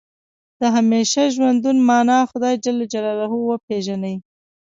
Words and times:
د 0.59 0.61
همیشه 0.75 1.21
ژوندون 1.35 1.77
معنا 1.89 2.19
خدای 2.31 2.55
جل 2.65 2.79
جلاله 2.93 3.25
وپېژني. 3.31 4.15